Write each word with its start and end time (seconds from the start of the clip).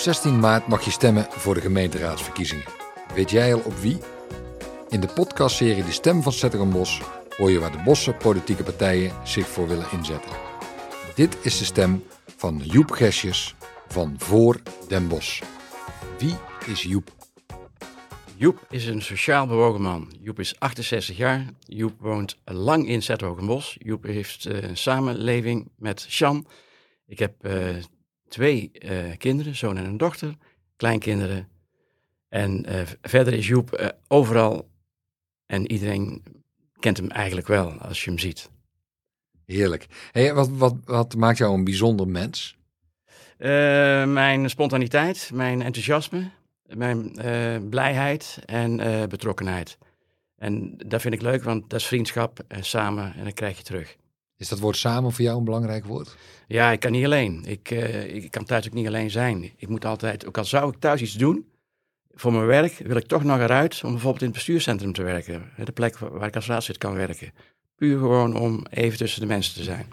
16 0.00 0.40
maart 0.40 0.66
mag 0.66 0.84
je 0.84 0.90
stemmen 0.90 1.26
voor 1.30 1.54
de 1.54 1.60
gemeenteraadsverkiezingen. 1.60 2.64
Weet 3.14 3.30
jij 3.30 3.54
al 3.54 3.60
op 3.60 3.76
wie? 3.76 3.98
In 4.88 5.00
de 5.00 5.06
podcastserie 5.06 5.84
De 5.84 5.92
Stem 5.92 6.22
van 6.22 6.32
Zetterenbos 6.32 7.00
hoor 7.36 7.50
je 7.50 7.58
waar 7.58 7.72
de 7.72 7.82
bosse 7.84 8.12
politieke 8.12 8.62
partijen 8.62 9.12
zich 9.24 9.46
voor 9.46 9.68
willen 9.68 9.90
inzetten. 9.92 10.30
Dit 11.14 11.36
is 11.42 11.58
de 11.58 11.64
stem 11.64 12.04
van 12.36 12.60
Joep 12.64 12.90
Gesjes 12.90 13.54
van 13.88 14.14
Voor 14.18 14.60
Den 14.88 15.08
Bosch. 15.08 15.42
Wie 16.18 16.34
is 16.66 16.82
Joep? 16.82 17.12
Joep 18.36 18.66
is 18.70 18.86
een 18.86 19.02
sociaal 19.02 19.46
bewogen 19.46 19.82
man. 19.82 20.12
Joep 20.20 20.38
is 20.38 20.58
68 20.58 21.16
jaar. 21.16 21.44
Joep 21.60 21.94
woont 21.98 22.38
lang 22.44 22.88
in 22.88 23.02
Zethogenbos. 23.02 23.76
Joep 23.78 24.04
heeft 24.04 24.46
uh, 24.46 24.62
een 24.62 24.76
samenleving 24.76 25.70
met 25.76 26.06
Sjan. 26.08 26.46
Ik 27.06 27.18
heb 27.18 27.46
uh, 27.46 27.76
twee 28.30 28.70
uh, 28.72 29.16
kinderen, 29.16 29.56
zoon 29.56 29.76
en 29.76 29.84
een 29.84 29.96
dochter, 29.96 30.34
kleinkinderen. 30.76 31.48
En 32.28 32.64
verder 33.02 33.32
is 33.32 33.46
Joep 33.46 33.94
overal 34.08 34.68
en 35.46 35.72
iedereen 35.72 36.22
kent 36.78 36.96
hem 36.96 37.10
eigenlijk 37.10 37.46
wel 37.46 37.72
als 37.72 38.04
je 38.04 38.10
hem 38.10 38.18
ziet. 38.18 38.50
Heerlijk. 39.46 39.86
Hey, 40.12 40.34
wat, 40.34 40.48
wat, 40.48 40.74
wat 40.84 41.14
maakt 41.16 41.38
jou 41.38 41.54
een 41.54 41.64
bijzonder 41.64 42.08
mens? 42.08 42.58
mijn 44.06 44.50
spontaniteit, 44.50 45.30
mijn 45.34 45.62
enthousiasme, 45.62 46.30
mijn 46.74 47.12
blijheid 47.70 48.38
en 48.46 48.76
betrokkenheid. 49.08 49.78
En 50.40 50.74
dat 50.86 51.00
vind 51.00 51.14
ik 51.14 51.22
leuk, 51.22 51.42
want 51.42 51.70
dat 51.70 51.80
is 51.80 51.86
vriendschap 51.86 52.44
en 52.48 52.64
samen 52.64 53.14
en 53.16 53.22
dan 53.22 53.32
krijg 53.32 53.56
je 53.56 53.62
terug. 53.62 53.96
Is 54.40 54.48
dat 54.48 54.58
woord 54.58 54.76
samen 54.76 55.12
voor 55.12 55.24
jou 55.24 55.38
een 55.38 55.44
belangrijk 55.44 55.84
woord? 55.84 56.16
Ja, 56.46 56.70
ik 56.70 56.80
kan 56.80 56.92
niet 56.92 57.04
alleen. 57.04 57.44
Ik, 57.46 57.70
uh, 57.70 58.14
ik 58.14 58.30
kan 58.30 58.44
thuis 58.44 58.66
ook 58.66 58.72
niet 58.72 58.86
alleen 58.86 59.10
zijn. 59.10 59.50
Ik 59.56 59.68
moet 59.68 59.84
altijd, 59.84 60.26
ook 60.26 60.38
al 60.38 60.44
zou 60.44 60.72
ik 60.72 60.78
thuis 60.78 61.00
iets 61.00 61.14
doen 61.14 61.46
voor 62.14 62.32
mijn 62.32 62.46
werk, 62.46 62.72
wil 62.72 62.96
ik 62.96 63.06
toch 63.06 63.24
nog 63.24 63.38
eruit 63.38 63.80
om 63.84 63.90
bijvoorbeeld 63.90 64.20
in 64.20 64.26
het 64.26 64.36
bestuurscentrum 64.36 64.92
te 64.92 65.02
werken. 65.02 65.42
De 65.64 65.72
plek 65.72 65.98
waar 65.98 66.28
ik 66.28 66.34
als 66.34 66.46
raadslid 66.46 66.78
kan 66.78 66.94
werken. 66.94 67.32
Puur 67.76 67.98
gewoon 67.98 68.36
om 68.36 68.66
even 68.70 68.98
tussen 68.98 69.20
de 69.20 69.26
mensen 69.26 69.54
te 69.54 69.62
zijn. 69.62 69.86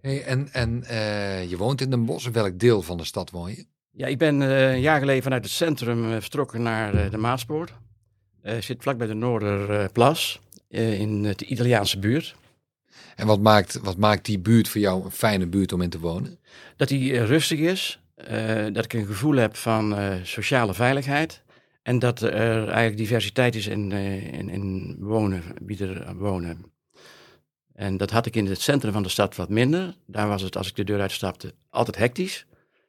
Hey, 0.00 0.24
en 0.24 0.52
en 0.52 0.84
je 1.48 1.56
woont 1.56 1.80
in 1.80 1.90
Den 1.90 2.04
Bosch. 2.04 2.26
In 2.26 2.32
welk 2.32 2.58
deel 2.58 2.82
van 2.82 2.96
de 2.96 3.04
stad 3.04 3.30
woon 3.30 3.50
je? 3.50 3.66
Ja, 3.90 4.06
ik 4.06 4.18
ben 4.18 4.40
uh, 4.40 4.72
een 4.72 4.80
jaar 4.80 4.98
geleden 4.98 5.22
vanuit 5.22 5.44
het 5.44 5.52
centrum 5.52 6.20
vertrokken 6.20 6.62
naar 6.62 7.10
de 7.10 7.18
Maaspoort. 7.18 7.72
Ik 8.42 8.62
zit 8.62 8.82
vlak 8.82 8.98
bij 8.98 9.06
de 9.06 9.14
Noorderplas 9.14 10.40
in 10.68 11.22
de 11.22 11.46
Italiaanse 11.46 11.98
buurt. 11.98 12.36
En 13.16 13.26
wat 13.26 13.40
maakt, 13.40 13.78
wat 13.82 13.96
maakt 13.96 14.24
die 14.24 14.38
buurt 14.38 14.68
voor 14.68 14.80
jou 14.80 15.04
een 15.04 15.10
fijne 15.10 15.46
buurt 15.46 15.72
om 15.72 15.82
in 15.82 15.90
te 15.90 15.98
wonen? 15.98 16.38
Dat 16.76 16.88
die 16.88 17.24
rustig 17.24 17.58
is, 17.58 18.00
dat 18.72 18.84
ik 18.84 18.92
een 18.92 19.06
gevoel 19.06 19.36
heb 19.36 19.56
van 19.56 19.96
sociale 20.22 20.74
veiligheid. 20.74 21.42
En 21.82 21.98
dat 21.98 22.20
er 22.20 22.68
eigenlijk 22.68 22.96
diversiteit 22.96 23.54
is 23.54 23.66
in, 23.66 23.92
in, 23.92 24.48
in 24.48 24.96
wonen, 24.98 25.42
wie 25.62 25.86
er 25.86 26.16
wonen. 26.16 26.64
En 27.72 27.96
dat 27.96 28.10
had 28.10 28.26
ik 28.26 28.36
in 28.36 28.46
het 28.46 28.60
centrum 28.60 28.92
van 28.92 29.02
de 29.02 29.08
stad 29.08 29.36
wat 29.36 29.48
minder. 29.48 29.96
Daar 30.06 30.28
was 30.28 30.42
het, 30.42 30.56
als 30.56 30.68
ik 30.68 30.76
de 30.76 30.84
deur 30.84 31.00
uitstapte, 31.00 31.54
altijd 31.68 31.96
hectisch 31.96 32.46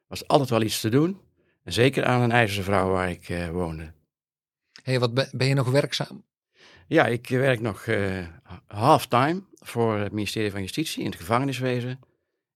was 0.08 0.28
altijd 0.28 0.50
wel 0.50 0.62
iets 0.62 0.82
te 0.82 0.90
doen. 0.90 1.20
En 1.64 1.74
zeker 1.74 2.06
aan 2.06 2.22
een 2.22 2.32
IJzerse 2.32 2.64
vrouw 2.64 2.90
waar 2.90 3.10
ik 3.10 3.50
woonde. 3.52 3.94
hey, 4.84 5.00
wat 5.00 5.14
ben, 5.14 5.48
je 5.48 5.54
nog 5.54 5.70
werkzaam? 5.70 6.24
Ja, 6.90 7.06
ik 7.06 7.28
werk 7.28 7.62
nog 7.62 7.86
uh, 7.86 8.28
halftime 8.68 9.42
voor 9.60 9.98
het 9.98 10.12
ministerie 10.12 10.52
van 10.52 10.62
Justitie 10.62 11.04
in 11.04 11.10
het 11.10 11.20
gevangeniswezen. 11.20 12.00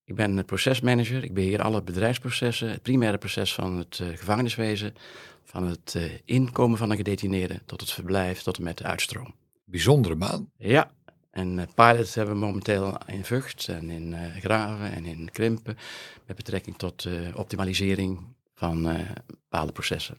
Ik 0.03 0.15
ben 0.15 0.45
procesmanager. 0.45 1.23
Ik 1.23 1.33
beheer 1.33 1.61
alle 1.61 1.81
bedrijfsprocessen. 1.81 2.69
Het 2.69 2.81
primaire 2.81 3.17
proces 3.17 3.53
van 3.53 3.77
het 3.77 3.99
uh, 4.01 4.17
gevangeniswezen. 4.17 4.95
Van 5.43 5.67
het 5.67 5.97
inkomen 6.25 6.77
van 6.77 6.89
een 6.89 6.97
gedetineerde 6.97 7.61
tot 7.65 7.81
het 7.81 7.91
verblijf 7.91 8.41
tot 8.41 8.57
en 8.57 8.63
met 8.63 8.77
de 8.77 8.83
uitstroom. 8.83 9.35
Bijzondere 9.65 10.15
baan. 10.15 10.51
Ja, 10.57 10.91
en 11.31 11.67
pilots 11.75 12.15
hebben 12.15 12.33
we 12.33 12.45
momenteel 12.45 12.97
in 13.05 13.25
Vught 13.25 13.67
en 13.67 13.89
in 13.89 14.15
Graven 14.39 14.91
en 14.91 15.05
in 15.05 15.29
Krimpen. 15.31 15.77
Met 16.25 16.35
betrekking 16.35 16.77
tot 16.77 17.07
optimalisering 17.35 18.19
van 18.53 18.97
bepaalde 19.27 19.71
processen. 19.71 20.17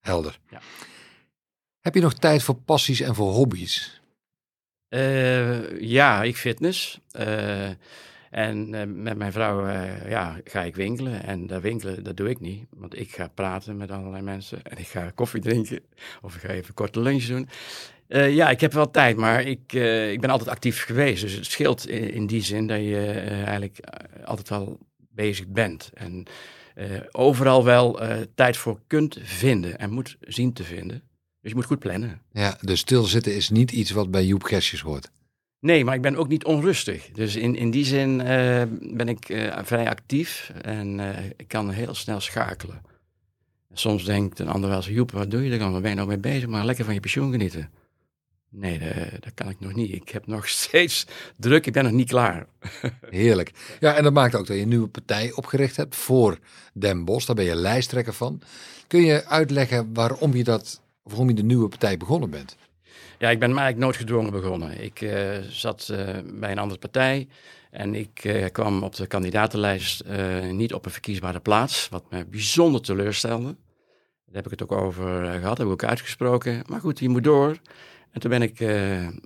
Helder. 0.00 0.38
Ja. 0.50 0.60
Heb 1.84 1.94
je 1.94 2.00
nog 2.00 2.14
tijd 2.14 2.42
voor 2.42 2.54
passies 2.54 3.00
en 3.00 3.14
voor 3.14 3.32
hobby's? 3.32 4.00
ja, 5.78 6.22
ik 6.22 6.36
fitness. 6.36 7.00
en 8.30 8.70
met 9.02 9.16
mijn 9.16 9.32
vrouw 9.32 9.68
ja, 10.08 10.40
ga 10.44 10.62
ik 10.62 10.76
winkelen. 10.76 11.22
En 11.22 11.46
dat 11.46 11.62
winkelen, 11.62 12.04
dat 12.04 12.16
doe 12.16 12.28
ik 12.28 12.40
niet. 12.40 12.66
Want 12.70 12.98
ik 12.98 13.14
ga 13.14 13.28
praten 13.28 13.76
met 13.76 13.90
allerlei 13.90 14.22
mensen. 14.22 14.62
En 14.62 14.78
ik 14.78 14.86
ga 14.86 15.10
koffie 15.14 15.40
drinken. 15.40 15.80
Of 16.22 16.34
ik 16.34 16.40
ga 16.40 16.48
even 16.48 16.74
korte 16.74 17.00
lunch 17.00 17.24
doen. 17.24 17.48
Ja, 18.08 18.50
ik 18.50 18.60
heb 18.60 18.72
wel 18.72 18.90
tijd, 18.90 19.16
maar 19.16 19.42
ik, 19.42 19.72
ik 20.12 20.20
ben 20.20 20.30
altijd 20.30 20.50
actief 20.50 20.84
geweest. 20.84 21.22
Dus 21.22 21.32
het 21.32 21.46
scheelt 21.46 21.88
in, 21.88 22.12
in 22.12 22.26
die 22.26 22.42
zin 22.42 22.66
dat 22.66 22.80
je 22.80 23.06
eigenlijk 23.44 23.78
altijd 24.24 24.48
wel 24.48 24.78
bezig 24.96 25.46
bent. 25.46 25.90
En 25.94 26.26
overal 27.10 27.64
wel 27.64 28.00
tijd 28.34 28.56
voor 28.56 28.80
kunt 28.86 29.18
vinden 29.22 29.78
en 29.78 29.90
moet 29.90 30.16
zien 30.20 30.52
te 30.52 30.64
vinden. 30.64 31.02
Dus 31.44 31.52
je 31.52 31.58
moet 31.58 31.68
goed 31.68 31.78
plannen. 31.78 32.20
Ja, 32.32 32.58
dus 32.60 32.80
stilzitten 32.80 33.34
is 33.34 33.50
niet 33.50 33.72
iets 33.72 33.90
wat 33.90 34.10
bij 34.10 34.24
Joep 34.24 34.42
Gersjes 34.42 34.80
hoort. 34.80 35.10
Nee, 35.60 35.84
maar 35.84 35.94
ik 35.94 36.02
ben 36.02 36.16
ook 36.16 36.28
niet 36.28 36.44
onrustig. 36.44 37.10
Dus 37.12 37.36
in, 37.36 37.56
in 37.56 37.70
die 37.70 37.84
zin 37.84 38.16
ben 38.96 39.08
ik 39.08 39.48
vrij 39.62 39.88
actief 39.88 40.52
en 40.62 41.00
ik 41.36 41.48
kan 41.48 41.70
heel 41.70 41.94
snel 41.94 42.20
schakelen. 42.20 42.82
Soms 43.72 44.04
denkt 44.04 44.38
een 44.38 44.48
ander 44.48 44.68
wel 44.68 44.78
eens, 44.78 44.86
Joep, 44.86 45.10
wat 45.10 45.30
doe 45.30 45.44
je 45.44 45.52
er 45.52 45.58
dan? 45.58 45.72
Waar 45.72 45.80
ben 45.80 45.90
je 45.90 45.96
nou 45.96 46.08
mee 46.08 46.18
bezig? 46.18 46.48
Maar 46.48 46.64
lekker 46.64 46.84
van 46.84 46.94
je 46.94 47.00
pensioen 47.00 47.30
genieten. 47.30 47.70
Nee, 48.56 48.78
dat, 49.20 49.34
kan 49.34 49.48
ik 49.48 49.60
nog 49.60 49.74
niet. 49.74 49.92
Ik 49.94 50.08
heb 50.08 50.26
nog 50.26 50.48
steeds 50.64 51.06
druk. 51.36 51.66
Ik 51.66 51.72
ben 51.72 51.84
nog 51.84 51.92
niet 51.92 52.08
klaar. 52.08 52.46
Heerlijk. 53.10 53.50
Ja, 53.80 53.94
en 53.94 54.02
dat 54.02 54.12
maakt 54.12 54.34
ook 54.34 54.46
dat 54.46 54.56
je 54.56 54.62
een 54.62 54.68
nieuwe 54.68 54.88
partij 54.88 55.32
opgericht 55.32 55.76
hebt 55.76 55.96
voor 55.96 56.38
Den 56.72 57.04
Bosch. 57.04 57.26
Daar 57.26 57.36
ben 57.36 57.44
je 57.44 57.54
lijsttrekker 57.54 58.12
van. 58.12 58.40
Kun 58.86 59.04
je 59.04 59.26
uitleggen 59.26 59.94
waarom 59.94 60.34
je, 60.34 60.44
dat, 60.44 60.80
waarom 61.04 61.28
je 61.28 61.34
de 61.34 61.42
nieuwe 61.42 61.68
partij 61.68 61.96
begonnen 61.96 62.30
bent? 62.30 62.56
Ja, 63.18 63.30
ik 63.30 63.38
ben 63.38 63.48
eigenlijk 63.48 63.78
noodgedwongen 63.78 64.32
begonnen. 64.32 64.82
Ik 64.82 65.00
uh, 65.00 65.38
zat 65.48 65.88
uh, 65.90 65.98
bij 66.24 66.50
een 66.50 66.58
andere 66.58 66.78
partij 66.78 67.28
en 67.70 67.94
ik 67.94 68.24
uh, 68.24 68.46
kwam 68.52 68.82
op 68.82 68.94
de 68.94 69.06
kandidatenlijst 69.06 70.04
niet 70.50 70.74
op 70.74 70.84
een 70.84 70.90
verkiesbare 70.90 71.40
plaats, 71.40 71.88
wat 71.88 72.04
me 72.10 72.24
bijzonder 72.26 72.82
teleurstelde. 72.82 73.56
Daar 74.26 74.42
heb 74.42 74.44
ik 74.44 74.50
het 74.50 74.62
ook 74.62 74.80
over 74.80 75.24
gehad, 75.40 75.58
heb 75.58 75.66
ik 75.66 75.72
ook 75.72 75.84
uitgesproken. 75.84 76.62
Maar 76.66 76.80
goed, 76.80 76.98
je 76.98 77.08
moet 77.08 77.24
door. 77.24 77.58
En 78.10 78.20
toen 78.20 78.30
ben 78.30 78.42
ik 78.42 78.56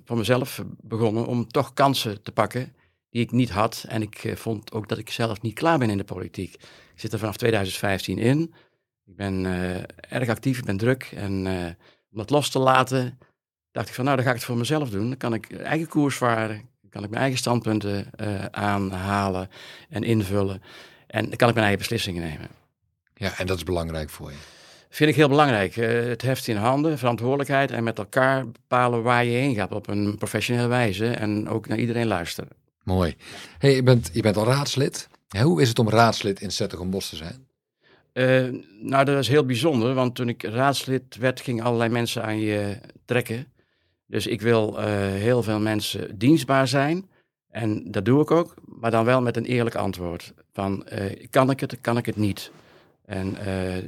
van 0.05 0.19
mezelf 0.19 0.65
begonnen 0.81 1.27
om 1.27 1.49
toch 1.49 1.75
kansen 1.75 2.23
te 2.23 2.33
pakken 2.33 2.75
die 3.11 3.23
ik 3.23 3.31
niet 3.31 3.51
had. 3.51 3.85
En 3.89 4.03
ik 4.03 4.33
vond 4.35 4.73
ook 4.73 4.89
dat 4.89 4.99
ik 4.99 5.11
zelf 5.11 5.43
niet 5.43 5.55
klaar 5.55 5.79
ben 5.79 5.91
in 5.91 5.99
de 5.99 6.05
politiek. 6.05 6.55
Ik 6.55 7.01
zit 7.01 7.13
er 7.13 7.19
vanaf 7.19 7.37
2015 7.37 8.19
in. 8.19 8.55
Ik 9.09 9.17
ben 9.17 9.45
uh, 9.45 9.77
erg 10.09 10.29
actief, 10.29 10.59
ik 10.59 10.65
ben 10.65 10.77
druk. 10.77 11.13
En 11.17 11.47
om 12.11 12.19
dat 12.19 12.31
los 12.31 12.51
te 12.51 12.59
laten, 12.59 13.19
dacht 13.73 13.89
ik 13.89 13.95
van 13.95 14.05
nou, 14.05 14.17
dan 14.17 14.25
ga 14.25 14.31
ik 14.31 14.37
het 14.37 14.47
voor 14.47 14.57
mezelf 14.57 14.91
doen. 14.91 15.09
Dan 15.09 15.17
kan 15.17 15.35
ik 15.35 15.53
eigen 15.53 15.89
koers 15.89 16.17
varen. 16.17 16.69
Kan 16.91 17.05
ik 17.05 17.11
mijn 17.11 17.23
eigen 17.23 17.39
standpunten 17.39 18.11
aanhalen 18.51 19.51
en 19.89 20.03
invullen. 20.03 20.63
En 21.07 21.29
dan 21.29 21.37
kan 21.37 21.49
ik 21.49 21.55
mijn 21.55 21.67
eigen 21.67 21.79
beslissingen 21.79 22.23
nemen. 22.23 22.49
Ja, 23.15 23.39
en 23.39 23.47
dat 23.47 23.57
is 23.57 23.63
belangrijk 23.63 24.11
voor 24.11 24.31
je. 24.31 24.37
Vind 24.91 25.11
ik 25.11 25.17
heel 25.17 25.29
belangrijk. 25.29 25.77
Uh, 25.77 26.09
het 26.09 26.23
heft 26.23 26.49
in 26.49 26.57
handen, 26.57 26.99
verantwoordelijkheid 26.99 27.71
en 27.71 27.85
met 27.85 27.99
elkaar 27.99 28.51
bepalen 28.51 29.03
waar 29.03 29.25
je 29.25 29.31
heen 29.31 29.55
gaat 29.55 29.73
op 29.73 29.89
een 29.89 30.17
professionele 30.19 30.67
wijze 30.67 31.07
en 31.07 31.49
ook 31.49 31.69
naar 31.69 31.79
iedereen 31.79 32.07
luisteren. 32.07 32.51
Mooi. 32.83 33.17
Hey, 33.59 33.75
je, 33.75 33.83
bent, 33.83 34.11
je 34.13 34.23
bent 34.23 34.37
al 34.37 34.45
raadslid. 34.45 35.09
hoe 35.41 35.63
is 35.63 35.69
het 35.69 35.79
om 35.79 35.91
raadslid 35.91 36.41
in 36.41 36.91
Bos 36.91 37.09
te 37.09 37.17
zijn? 37.17 37.48
Uh, 38.19 38.49
nou, 38.81 39.05
dat 39.05 39.19
is 39.19 39.29
heel 39.29 39.45
bijzonder, 39.45 39.95
want 39.95 40.15
toen 40.15 40.29
ik 40.29 40.43
raadslid 40.43 41.17
werd, 41.17 41.41
gingen 41.41 41.65
allerlei 41.65 41.91
mensen 41.91 42.23
aan 42.23 42.41
je 42.41 42.79
trekken. 43.05 43.47
Dus 44.07 44.27
ik 44.27 44.41
wil 44.41 44.79
uh, 44.79 44.85
heel 45.13 45.43
veel 45.43 45.61
mensen 45.61 46.19
dienstbaar 46.19 46.69
zijn. 46.69 47.09
En 47.51 47.91
dat 47.91 48.05
doe 48.05 48.23
ik 48.23 48.31
ook, 48.31 48.55
maar 48.65 48.91
dan 48.91 49.05
wel 49.05 49.23
met 49.23 49.37
een 49.37 49.45
eerlijk 49.45 49.75
antwoord. 49.75 50.33
Van, 50.53 50.87
kan 51.31 51.51
ik 51.51 51.61
het, 51.61 51.81
kan 51.81 51.97
ik 51.97 52.07
het 52.07 52.17
niet? 52.17 52.51
En 53.05 53.37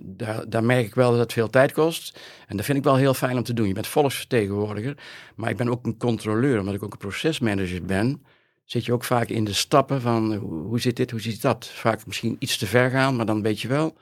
daar, 0.03 0.49
daar, 0.49 0.65
merk 0.65 0.87
ik 0.87 0.95
wel 0.95 1.11
dat 1.11 1.21
het 1.21 1.33
veel 1.33 1.51
tijd 1.51 1.73
kost. 1.73 2.19
En 2.47 2.57
dat 2.57 2.67
vind 2.67 2.79
ik 2.79 2.85
wel 2.85 2.97
heel 2.97 3.15
fijn 3.15 3.37
om 3.37 3.43
te 3.43 3.53
doen. 3.53 3.67
Je 3.67 3.75
bent 3.75 3.87
volksvertegenwoordiger, 3.87 4.97
maar 5.35 5.51
ik 5.51 5.57
ben 5.57 5.69
ook 5.69 5.87
een 5.87 5.97
controleur, 5.97 6.59
omdat 6.59 6.75
ik 6.75 6.83
ook 6.83 6.93
een 6.93 6.99
procesmanager 6.99 7.83
ben. 7.83 8.23
Zit 8.65 8.85
je 8.85 8.93
ook 8.93 9.05
vaak 9.05 9.29
in 9.29 9.45
de 9.45 9.53
stappen 9.53 10.01
van 10.01 10.35
hoe 10.35 10.81
zit 10.81 10.97
dit, 10.97 11.11
hoe 11.11 11.21
zit 11.21 11.43
dat? 11.43 11.67
Vaak 11.67 12.07
misschien 12.07 12.37
iets 12.39 12.59
te 12.59 12.67
ver 12.67 12.91
gaan, 12.91 13.17
maar 13.17 13.27
dan 13.27 13.43
weet 13.43 13.61
je 13.61 13.69
wel 13.69 13.97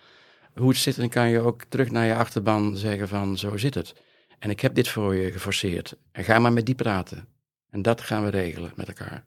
hoe 0.58 0.69
het 0.69 0.78
zit. 0.78 0.94
En 0.94 1.00
dan 1.00 1.10
kan 1.10 1.28
je 1.28 1.40
ook 1.40 1.64
terug 1.69 1.90
naar 1.90 2.06
je 2.06 2.14
achterban 2.14 2.76
zeggen 2.76 3.08
van 3.08 3.38
zo 3.38 3.56
zit 3.56 3.75
het. 3.75 3.94
En 4.38 4.50
ik 4.50 4.60
heb 4.60 4.75
dit 4.75 4.88
voor 4.88 5.14
je 5.14 5.32
geforceerd. 5.32 5.96
En 6.12 6.25
ga 6.25 6.38
maar 6.38 6.52
met 6.52 6.66
die 6.66 6.75
praten. 6.75 7.28
En 7.70 7.82
dat 7.82 8.00
gaan 8.00 8.25
we 8.25 8.31
regelen 8.31 8.72
met 8.76 8.88
elkaar. 8.88 9.25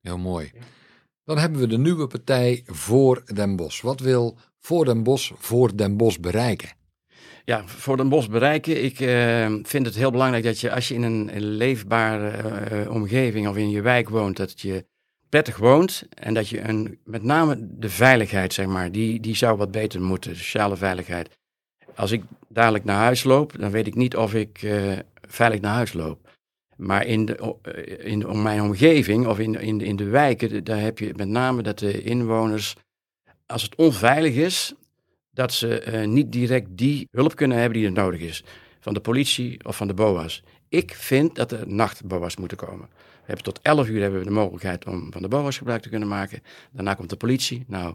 Heel 0.00 0.18
mooi. 0.18 0.52
Dan 1.24 1.38
hebben 1.38 1.60
we 1.60 1.66
de 1.66 1.78
nieuwe 1.78 2.06
partij 2.06 2.62
Voor 2.66 3.22
Den 3.34 3.56
Bosch. 3.56 3.82
Wat 3.82 4.00
wil 4.00 4.38
Voor 4.58 4.84
Den 4.84 5.02
Bosch 5.02 5.32
voor 5.38 5.76
Den 5.76 5.96
Bosch 5.96 6.18
bereiken? 6.18 6.68
Ja, 7.44 7.66
voor 7.66 7.96
Den 7.96 8.08
Bosch 8.08 8.28
bereiken. 8.28 8.84
Ik 8.84 9.00
uh, 9.00 9.54
vind 9.62 9.86
het 9.86 9.94
heel 9.94 10.10
belangrijk 10.10 10.44
dat 10.44 10.60
je 10.60 10.72
als 10.72 10.88
je 10.88 10.94
in 10.94 11.02
een 11.02 11.40
leefbare 11.40 12.84
uh, 12.84 12.90
omgeving 12.90 13.48
of 13.48 13.56
in 13.56 13.70
je 13.70 13.80
wijk 13.80 14.08
woont, 14.08 14.36
dat 14.36 14.60
je 14.60 14.86
prettig 15.28 15.56
woont 15.56 16.06
en 16.14 16.34
dat 16.34 16.48
je 16.48 16.60
een, 16.60 16.98
met 17.04 17.22
name 17.22 17.56
de 17.60 17.88
veiligheid, 17.88 18.52
zeg 18.52 18.66
maar, 18.66 18.92
die, 18.92 19.20
die 19.20 19.36
zou 19.36 19.56
wat 19.56 19.70
beter 19.70 20.02
moeten, 20.02 20.36
sociale 20.36 20.76
veiligheid. 20.76 21.28
Als 21.94 22.10
ik 22.10 22.22
dadelijk 22.48 22.84
naar 22.84 22.96
huis 22.96 23.24
loop, 23.24 23.58
dan 23.58 23.70
weet 23.70 23.86
ik 23.86 23.94
niet 23.94 24.16
of 24.16 24.34
ik 24.34 24.62
uh, 24.62 24.98
veilig 25.20 25.60
naar 25.60 25.74
huis 25.74 25.92
loop. 25.92 26.34
Maar 26.76 27.06
in, 27.06 27.24
de, 27.24 27.56
in 27.98 28.18
de, 28.18 28.34
mijn 28.34 28.62
omgeving 28.62 29.26
of 29.26 29.38
in, 29.38 29.60
in, 29.60 29.80
in 29.80 29.96
de 29.96 30.04
wijken, 30.04 30.64
daar 30.64 30.80
heb 30.80 30.98
je 30.98 31.12
met 31.16 31.28
name 31.28 31.62
dat 31.62 31.78
de 31.78 32.02
inwoners, 32.02 32.76
als 33.46 33.62
het 33.62 33.74
onveilig 33.74 34.34
is, 34.34 34.74
dat 35.30 35.52
ze 35.52 35.86
uh, 35.86 36.06
niet 36.06 36.32
direct 36.32 36.66
die 36.70 37.08
hulp 37.10 37.36
kunnen 37.36 37.58
hebben 37.58 37.78
die 37.78 37.86
er 37.86 37.92
nodig 37.92 38.20
is. 38.20 38.44
Van 38.80 38.94
de 38.94 39.00
politie 39.00 39.64
of 39.64 39.76
van 39.76 39.86
de 39.86 39.94
BOA's. 39.94 40.42
Ik 40.68 40.94
vind 40.94 41.34
dat 41.34 41.52
er 41.52 41.68
nachtBOA's 41.68 42.36
moeten 42.36 42.56
komen. 42.56 42.88
Hebben 43.26 43.44
tot 43.44 43.60
11 43.62 43.88
uur 43.88 44.00
hebben 44.00 44.18
we 44.18 44.24
de 44.24 44.30
mogelijkheid 44.30 44.86
om 44.86 45.12
van 45.12 45.22
de 45.22 45.28
BOA's 45.28 45.58
gebruik 45.58 45.82
te 45.82 45.88
kunnen 45.88 46.08
maken. 46.08 46.42
Daarna 46.72 46.94
komt 46.94 47.10
de 47.10 47.16
politie. 47.16 47.64
Nou, 47.66 47.94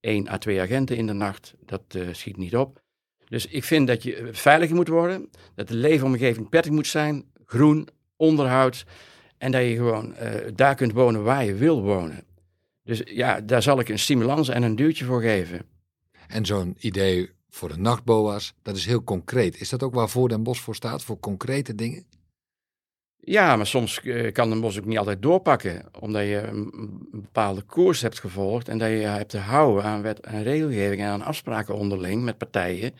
één 0.00 0.28
à 0.28 0.38
twee 0.38 0.60
agenten 0.60 0.96
in 0.96 1.06
de 1.06 1.12
nacht, 1.12 1.54
dat 1.64 1.82
uh, 1.96 2.08
schiet 2.12 2.36
niet 2.36 2.56
op. 2.56 2.82
Dus 3.28 3.46
ik 3.46 3.64
vind 3.64 3.86
dat 3.86 4.02
je 4.02 4.28
veiliger 4.32 4.76
moet 4.76 4.88
worden. 4.88 5.30
Dat 5.54 5.68
de 5.68 5.74
leefomgeving 5.74 6.48
prettig 6.48 6.72
moet 6.72 6.86
zijn. 6.86 7.24
Groen, 7.44 7.88
onderhoud. 8.16 8.84
En 9.38 9.52
dat 9.52 9.62
je 9.62 9.74
gewoon 9.74 10.14
uh, 10.22 10.30
daar 10.54 10.74
kunt 10.74 10.92
wonen 10.92 11.22
waar 11.22 11.44
je 11.44 11.54
wil 11.54 11.82
wonen. 11.82 12.24
Dus 12.82 13.02
ja, 13.04 13.40
daar 13.40 13.62
zal 13.62 13.80
ik 13.80 13.88
een 13.88 13.98
stimulans 13.98 14.48
en 14.48 14.62
een 14.62 14.76
duwtje 14.76 15.04
voor 15.04 15.20
geven. 15.20 15.66
En 16.26 16.46
zo'n 16.46 16.76
idee 16.78 17.30
voor 17.48 17.68
de 17.68 17.78
nachtboa's, 17.78 18.54
dat 18.62 18.76
is 18.76 18.86
heel 18.86 19.04
concreet. 19.04 19.60
Is 19.60 19.68
dat 19.68 19.82
ook 19.82 19.94
waar 19.94 20.08
Voor 20.08 20.28
Den 20.28 20.42
Bos 20.42 20.60
voor 20.60 20.74
staat, 20.74 21.02
voor 21.02 21.20
concrete 21.20 21.74
dingen? 21.74 22.06
Ja, 23.28 23.56
maar 23.56 23.66
soms 23.66 24.00
uh, 24.02 24.32
kan 24.32 24.48
Den 24.48 24.60
Bos 24.60 24.78
ook 24.78 24.84
niet 24.84 24.98
altijd 24.98 25.22
doorpakken, 25.22 25.84
omdat 26.00 26.22
je 26.22 26.42
een 26.42 27.08
bepaalde 27.12 27.62
koers 27.62 28.00
hebt 28.00 28.20
gevolgd 28.20 28.68
en 28.68 28.78
dat 28.78 28.88
je 28.88 28.94
hebt 28.94 29.28
te 29.28 29.38
houden 29.38 29.84
aan 29.84 30.02
wet 30.02 30.20
en 30.20 30.42
regelgeving 30.42 31.00
en 31.00 31.08
aan 31.08 31.22
afspraken 31.22 31.74
onderling 31.74 32.22
met 32.22 32.38
partijen 32.38 32.94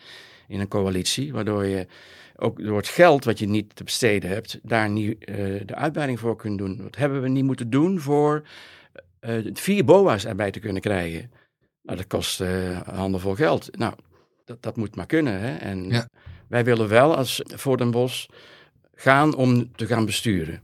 in 0.47 0.59
een 0.59 0.67
coalitie, 0.67 1.33
waardoor 1.33 1.65
je 1.65 1.87
ook 2.35 2.63
door 2.63 2.77
het 2.77 2.87
geld 2.87 3.25
wat 3.25 3.39
je 3.39 3.47
niet 3.47 3.75
te 3.75 3.83
besteden 3.83 4.29
hebt, 4.29 4.59
daar 4.63 4.89
niet 4.89 5.29
uh, 5.29 5.35
de 5.65 5.75
uitbreiding 5.75 6.19
voor 6.19 6.35
kunt 6.35 6.57
doen. 6.57 6.81
Wat 6.83 6.95
hebben 6.95 7.21
we 7.21 7.27
niet 7.27 7.43
moeten 7.43 7.69
doen 7.69 7.99
voor 7.99 8.47
uh, 9.21 9.49
vier 9.53 9.85
BOA's 9.85 10.25
erbij 10.25 10.51
te 10.51 10.59
kunnen 10.59 10.81
krijgen? 10.81 11.31
Nou, 11.81 11.97
dat 11.97 12.07
kost 12.07 12.41
uh, 12.41 12.79
handenvol 12.81 13.35
geld. 13.35 13.77
Nou, 13.77 13.93
dat, 14.45 14.63
dat 14.63 14.77
moet 14.77 14.95
maar 14.95 15.05
kunnen. 15.05 15.39
Hè? 15.39 15.55
En 15.55 15.89
ja. 15.89 16.09
wij 16.47 16.63
willen 16.63 16.87
wel 16.87 17.15
als 17.15 17.41
voor 17.45 17.77
Den 17.77 17.91
Bos 17.91 18.29
gaan 18.99 19.35
om 19.35 19.75
te 19.75 19.85
gaan 19.85 20.05
besturen. 20.05 20.61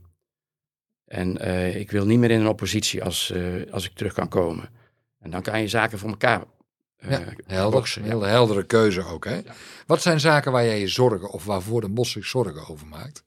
En 1.05 1.37
uh, 1.41 1.75
ik 1.75 1.91
wil 1.91 2.05
niet 2.05 2.19
meer 2.19 2.31
in 2.31 2.39
een 2.39 2.47
oppositie 2.47 3.03
als, 3.03 3.31
uh, 3.35 3.71
als 3.71 3.85
ik 3.85 3.93
terug 3.93 4.13
kan 4.13 4.27
komen. 4.27 4.69
En 5.19 5.31
dan 5.31 5.41
kan 5.41 5.61
je 5.61 5.67
zaken 5.67 5.99
voor 5.99 6.09
elkaar 6.09 6.43
ja, 6.97 7.23
helder, 7.45 7.95
hele 8.01 8.25
heldere 8.25 8.65
keuze 8.65 9.05
ook. 9.05 9.25
Hè? 9.25 9.35
Ja. 9.35 9.53
Wat 9.85 10.01
zijn 10.01 10.19
zaken 10.19 10.51
waar 10.51 10.65
jij 10.65 10.79
je 10.79 10.87
zorgen 10.87 11.29
of 11.29 11.45
waarvoor 11.45 11.81
de 11.81 11.89
Bos 11.89 12.11
zich 12.11 12.25
zorgen 12.25 12.67
over 12.67 12.87
maakt? 12.87 13.23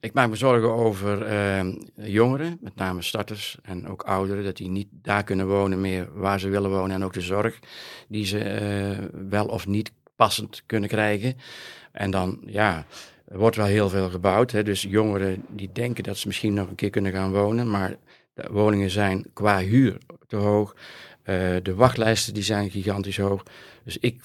Ik 0.00 0.12
maak 0.12 0.28
me 0.28 0.36
zorgen 0.36 0.72
over 0.72 1.32
uh, 1.32 1.74
jongeren, 1.94 2.58
met 2.60 2.74
name 2.74 3.02
starters 3.02 3.58
en 3.62 3.88
ook 3.88 4.02
ouderen, 4.02 4.44
dat 4.44 4.56
die 4.56 4.68
niet 4.68 4.88
daar 4.90 5.24
kunnen 5.24 5.48
wonen 5.48 5.80
meer 5.80 6.08
waar 6.12 6.40
ze 6.40 6.48
willen 6.48 6.70
wonen. 6.70 6.96
En 6.96 7.04
ook 7.04 7.12
de 7.12 7.20
zorg 7.20 7.58
die 8.08 8.24
ze 8.24 8.60
uh, 9.10 9.28
wel 9.28 9.46
of 9.46 9.66
niet 9.66 9.92
passend 10.16 10.62
kunnen 10.66 10.88
krijgen. 10.88 11.36
En 11.92 12.10
dan, 12.10 12.40
ja, 12.46 12.86
er 13.32 13.38
wordt 13.38 13.56
wel 13.56 13.66
heel 13.66 13.88
veel 13.88 14.10
gebouwd. 14.10 14.50
Hè? 14.50 14.62
Dus 14.62 14.82
jongeren 14.82 15.44
die 15.48 15.70
denken 15.72 16.04
dat 16.04 16.16
ze 16.16 16.26
misschien 16.26 16.54
nog 16.54 16.68
een 16.68 16.74
keer 16.74 16.90
kunnen 16.90 17.12
gaan 17.12 17.32
wonen, 17.32 17.70
maar 17.70 17.96
de 18.34 18.48
woningen 18.50 18.90
zijn 18.90 19.26
qua 19.32 19.60
huur 19.60 19.98
te 20.26 20.36
hoog. 20.36 20.76
Uh, 21.24 21.56
de 21.62 21.74
wachtlijsten 21.74 22.34
die 22.34 22.42
zijn 22.42 22.70
gigantisch 22.70 23.16
hoog. 23.16 23.42
Dus 23.84 23.98
ik 23.98 24.24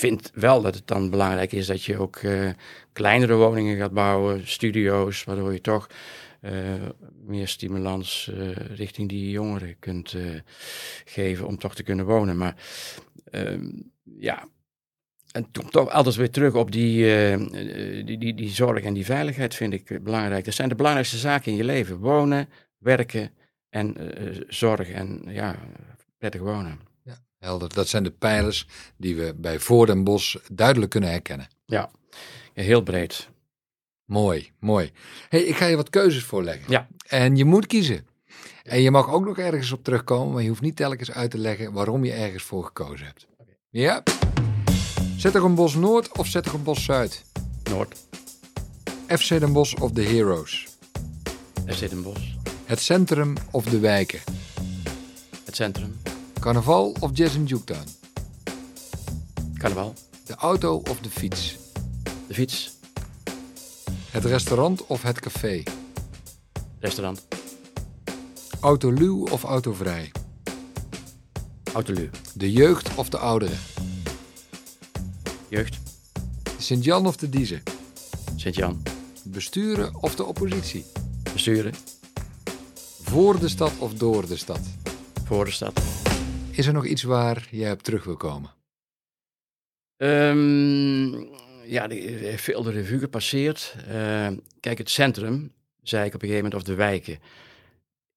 vind 0.00 0.30
wel 0.34 0.62
dat 0.62 0.74
het 0.74 0.86
dan 0.86 1.10
belangrijk 1.10 1.52
is 1.52 1.66
dat 1.66 1.84
je 1.84 1.98
ook 1.98 2.22
uh, 2.22 2.50
kleinere 2.92 3.34
woningen 3.34 3.76
gaat 3.76 3.92
bouwen, 3.92 4.48
studio's, 4.48 5.24
waardoor 5.24 5.52
je 5.52 5.60
toch 5.60 5.86
uh, 6.42 6.52
meer 7.24 7.48
stimulans 7.48 8.30
richting 8.74 9.08
die 9.08 9.30
jongeren 9.30 9.76
kunt 9.78 10.16
geven 11.04 11.46
om 11.46 11.58
toch 11.58 11.74
te 11.74 11.82
kunnen 11.82 12.04
wonen. 12.04 12.36
Maar 12.36 12.54
ehm, 13.30 13.70
ja, 14.18 14.48
en 15.32 15.50
toch 15.50 15.90
altijd 15.90 16.14
weer 16.14 16.30
terug 16.30 16.54
op 16.54 16.72
die, 16.72 17.06
die, 18.04 18.18
die, 18.18 18.34
die 18.34 18.50
zorg 18.50 18.82
en 18.82 18.94
die 18.94 19.04
veiligheid 19.04 19.54
vind 19.54 19.72
ik 19.72 20.04
belangrijk. 20.04 20.44
Dat 20.44 20.54
zijn 20.54 20.68
de 20.68 20.74
belangrijkste 20.74 21.18
zaken 21.18 21.50
in 21.50 21.56
je 21.56 21.64
leven. 21.64 21.98
Wonen, 21.98 22.48
werken 22.78 23.30
en 23.70 23.96
zorg 24.48 24.90
en 24.90 25.22
ja, 25.26 25.56
prettig 26.18 26.40
wonen. 26.40 26.80
Ja, 27.04 27.18
helder. 27.38 27.74
Dat 27.74 27.88
zijn 27.88 28.02
de 28.02 28.10
pijlers 28.10 28.66
die 28.96 29.16
we 29.16 29.34
bij 29.36 29.58
Voor 29.58 29.86
den 29.86 30.04
Bos 30.04 30.38
duidelijk 30.52 30.90
kunnen 30.90 31.10
herkennen. 31.10 31.48
Ja, 31.66 31.90
heel 32.52 32.82
breed. 32.82 33.28
Mooi, 34.04 34.50
mooi. 34.60 34.90
hey, 35.28 35.42
ik 35.42 35.56
ga 35.56 35.66
je 35.66 35.76
wat 35.76 35.90
keuzes 35.90 36.24
voorleggen. 36.24 36.64
Ja. 36.68 36.88
En 37.06 37.36
je 37.36 37.44
moet 37.44 37.66
kiezen. 37.66 38.06
En 38.62 38.80
je 38.80 38.90
mag 38.90 39.10
ook 39.10 39.24
nog 39.24 39.38
ergens 39.38 39.72
op 39.72 39.84
terugkomen, 39.84 40.32
maar 40.32 40.42
je 40.42 40.48
hoeft 40.48 40.60
niet 40.60 40.76
telkens 40.76 41.10
uit 41.10 41.30
te 41.30 41.38
leggen 41.38 41.72
waarom 41.72 42.04
je 42.04 42.12
ergens 42.12 42.42
voor 42.42 42.64
gekozen 42.64 43.06
hebt. 43.06 43.26
Okay. 43.38 43.54
Ja? 43.70 44.02
Zet 45.18 45.34
er 45.34 45.44
een 45.44 45.54
bos 45.54 45.74
Noord 45.74 46.18
of 46.18 46.26
zet 46.26 46.46
er 46.46 46.54
een 46.54 46.62
bos 46.62 46.84
Zuid? 46.84 47.24
Noord. 47.70 47.96
FC 49.06 49.28
Den 49.28 49.52
Bosch 49.52 49.74
of 49.74 49.90
de 49.90 50.02
Heroes? 50.02 50.68
FC 51.66 51.88
Den 51.90 52.02
Bosch. 52.02 52.34
Het 52.64 52.80
centrum 52.80 53.34
of 53.50 53.64
de 53.64 53.78
wijken? 53.78 54.20
Het 55.44 55.56
centrum. 55.56 56.00
Carnaval 56.40 56.96
of 57.00 57.10
jazz 57.12 57.34
in 57.34 57.44
Juketown? 57.44 57.88
Carnaval. 59.54 59.94
De 60.24 60.34
auto 60.34 60.82
of 60.90 61.00
de 61.00 61.10
fiets? 61.10 61.56
De 62.26 62.34
fiets. 62.34 62.76
Het 64.10 64.24
restaurant 64.24 64.86
of 64.86 65.02
het 65.02 65.20
café? 65.20 65.62
Restaurant. 66.78 67.26
Autoluw 68.60 69.26
of 69.26 69.44
autovrij? 69.44 70.12
Autoluw. 71.72 72.08
De 72.34 72.52
jeugd 72.52 72.94
of 72.94 73.08
de 73.08 73.18
ouderen? 73.18 73.58
Jeugd. 75.48 75.78
Sint-Jan 76.58 77.06
of 77.06 77.16
de 77.16 77.28
Diezen? 77.28 77.62
Sint-Jan. 78.36 78.82
Besturen 79.24 79.94
of 79.94 80.14
de 80.14 80.24
oppositie? 80.24 80.84
Besturen. 81.32 81.72
Voor 83.02 83.38
de 83.40 83.48
stad 83.48 83.78
of 83.78 83.94
door 83.94 84.26
de 84.26 84.36
stad? 84.36 84.60
Voor 85.24 85.44
de 85.44 85.50
stad. 85.50 85.82
Is 86.50 86.66
er 86.66 86.72
nog 86.72 86.86
iets 86.86 87.02
waar 87.02 87.48
jij 87.50 87.72
op 87.72 87.82
terug 87.82 88.04
wil 88.04 88.16
komen? 88.16 88.54
Um, 89.96 91.28
ja, 91.64 91.88
er 91.88 92.38
veel 92.38 92.62
de 92.62 92.70
revue 92.70 92.98
gepasseerd. 92.98 93.74
Uh, 93.88 94.28
kijk, 94.60 94.78
het 94.78 94.90
centrum, 94.90 95.52
zei 95.82 96.06
ik 96.06 96.14
op 96.14 96.22
een 96.22 96.28
gegeven 96.28 96.44
moment, 96.44 96.54
of 96.54 96.62
de 96.68 96.74
wijken. 96.74 97.18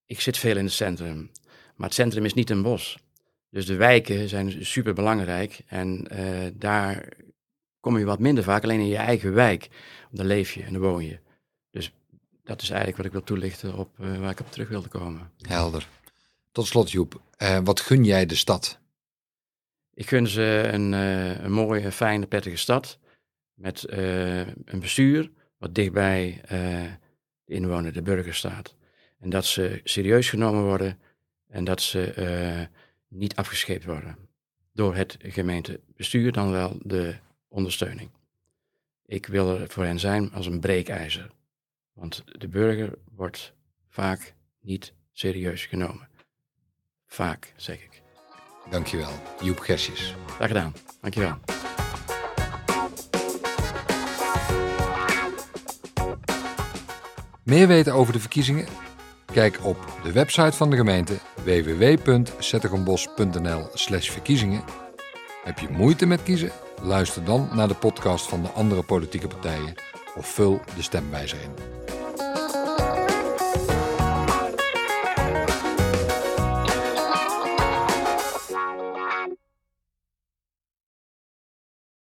Ik 0.05 0.21
zit 0.21 0.38
veel 0.38 0.57
in 0.57 0.63
het 0.63 0.73
centrum, 0.73 1.31
maar 1.75 1.88
het 1.88 1.97
centrum 1.97 2.25
is 2.25 2.33
niet 2.33 2.50
een 2.50 2.61
bos. 2.61 2.97
Dus 3.51 3.65
de 3.65 3.75
wijken 3.75 4.29
zijn 4.29 4.65
super 4.65 4.93
belangrijk 4.93 5.62
en 5.67 6.08
uh, 6.12 6.48
daar 6.53 7.10
kom 7.79 7.98
je 7.98 8.05
wat 8.05 8.20
minder 8.20 8.43
vaak, 8.43 8.63
alleen 8.63 8.79
in 8.79 8.88
je 8.88 8.96
eigen 8.96 9.34
wijk. 9.34 9.70
Daar 10.12 10.25
leef 10.25 10.51
je 10.53 10.63
en 10.63 10.72
daar 10.72 10.81
woon 10.81 11.05
je. 11.05 11.20
Dus 11.70 11.93
dat 12.43 12.62
is 12.62 12.70
eigenlijk 12.70 12.98
wat 12.98 13.05
ik 13.05 13.12
wil 13.12 13.24
toelichten 13.24 13.77
op 13.77 14.00
uh, 14.00 14.17
waar 14.17 14.31
ik 14.31 14.39
op 14.39 14.51
terug 14.51 14.70
wilde 14.70 14.88
komen. 14.88 15.31
Helder. 15.41 15.88
Tot 16.51 16.67
slot, 16.67 16.91
Joep, 16.91 17.22
uh, 17.38 17.60
wat 17.63 17.79
gun 17.79 18.03
jij 18.03 18.25
de 18.25 18.36
stad? 18.36 18.79
Ik 19.93 20.08
gun 20.08 20.27
ze 20.27 20.70
een, 20.72 20.91
een 20.91 21.51
mooie, 21.51 21.91
fijne, 21.91 22.27
prettige 22.27 22.58
stad. 22.58 23.00
Met 23.53 23.86
een 24.65 24.79
bestuur 24.79 25.31
wat 25.58 25.75
dichtbij 25.75 26.41
de 27.46 27.53
inwoner, 27.53 27.93
de 27.93 28.01
burger 28.01 28.36
staat. 28.36 28.75
En 29.20 29.29
dat 29.29 29.46
ze 29.46 29.81
serieus 29.84 30.29
genomen 30.29 30.63
worden 30.63 31.00
en 31.48 31.63
dat 31.63 31.81
ze 31.81 32.70
niet 33.11 33.35
afgescheept 33.35 33.85
worden. 33.85 34.17
Door 34.73 34.95
het 34.95 35.17
gemeentebestuur 35.19 36.31
dan 36.31 36.51
wel 36.51 36.79
de 36.83 37.15
ondersteuning. 37.47 38.09
Ik 39.05 39.25
wil 39.25 39.59
er 39.59 39.69
voor 39.69 39.83
hen 39.83 39.99
zijn 39.99 40.31
als 40.31 40.45
een 40.45 40.59
breekijzer. 40.59 41.31
Want 41.93 42.23
de 42.25 42.47
burger 42.47 42.97
wordt 43.15 43.53
vaak 43.89 44.33
niet 44.61 44.93
serieus 45.11 45.65
genomen. 45.65 46.09
Vaak, 47.05 47.53
zeg 47.55 47.83
ik. 47.83 48.01
Dankjewel, 48.69 49.11
Joep 49.41 49.59
Gersjes. 49.59 50.15
Graag 50.25 50.47
gedaan, 50.47 50.73
dankjewel. 51.01 51.39
Meer 57.43 57.67
weten 57.67 57.93
over 57.93 58.13
de 58.13 58.19
verkiezingen? 58.19 58.65
Kijk 59.31 59.59
op 59.63 59.77
de 60.03 60.11
website 60.11 60.57
van 60.57 60.69
de 60.69 60.75
gemeente 60.75 61.17
www.zetterenbos.nl/slash 61.43 64.09
verkiezingen. 64.09 64.63
Heb 65.43 65.59
je 65.59 65.69
moeite 65.69 66.05
met 66.05 66.23
kiezen? 66.23 66.51
Luister 66.81 67.23
dan 67.23 67.50
naar 67.53 67.67
de 67.67 67.75
podcast 67.75 68.27
van 68.27 68.41
de 68.41 68.50
andere 68.50 68.83
politieke 68.83 69.27
partijen 69.27 69.73
of 70.15 70.27
vul 70.27 70.61
de 70.75 70.81
stemwijzer 70.81 71.38
in. 71.41 71.80